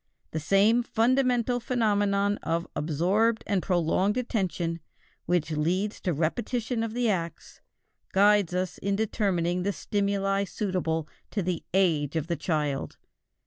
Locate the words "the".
0.31-0.39, 6.95-7.07, 9.61-9.71, 11.43-11.63, 12.25-12.35